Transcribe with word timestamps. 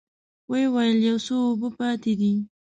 ويې 0.49 0.67
ويل: 0.73 0.97
يو 1.07 1.17
څه 1.25 1.33
اوبه 1.45 1.69
پاتې 1.77 2.13
دي. 2.19 2.33